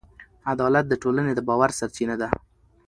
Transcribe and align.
عدالت 0.51 0.85
د 0.89 0.93
ټولنې 1.03 1.31
د 1.35 1.39
باور 1.47 1.69
سرچینه 1.79 2.15
ده. 2.21 2.27